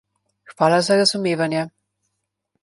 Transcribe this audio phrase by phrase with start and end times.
[0.53, 1.63] Hvala za razumevanje.